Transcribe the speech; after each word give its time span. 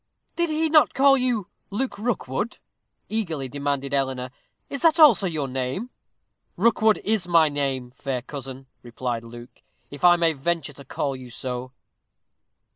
"Did 0.35 0.49
he 0.49 0.67
not 0.67 0.95
call 0.95 1.15
you 1.15 1.45
Luke 1.69 1.99
Rookwood?" 1.99 2.57
eagerly 3.07 3.47
demanded 3.47 3.93
Eleanor. 3.93 4.31
"Is 4.67 4.81
that 4.81 4.99
also 4.99 5.27
your 5.27 5.47
name?" 5.47 5.91
"Rookwood 6.57 6.97
is 7.03 7.27
my 7.27 7.49
name, 7.49 7.91
fair 7.91 8.23
cousin," 8.23 8.65
replied 8.81 9.23
Luke, 9.23 9.61
"if 9.91 10.03
I 10.03 10.15
may 10.15 10.33
venture 10.33 10.73
to 10.73 10.85
call 10.85 11.15
you 11.15 11.29
so." 11.29 11.73